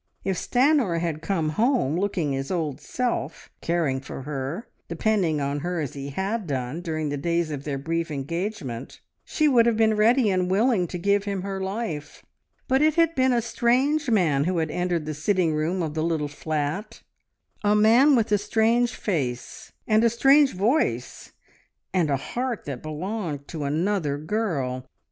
[0.23, 5.79] If Stanor had come home, looking his old self, caring for her, depending on her
[5.79, 9.93] as he had done during the days of their brief engagement, she would have been
[9.93, 12.25] ready and willing to give him her life,
[12.67, 16.01] but it had been a strange man who had entered the sitting room of the
[16.03, 17.03] little flat,
[17.63, 21.31] a man with a strange face, and a strange voice,
[21.93, 24.83] and a heart that belonged to another girl.